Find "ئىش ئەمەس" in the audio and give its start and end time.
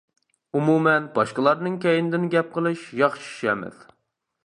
3.33-3.89